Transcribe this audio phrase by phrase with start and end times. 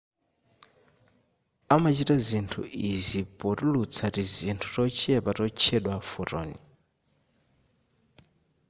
[1.75, 2.13] amachita
[2.89, 6.49] izi potulutsa tizinthu tochepa totchedwa photon